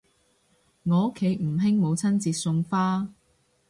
[0.81, 3.07] 我屋企唔興母親節送花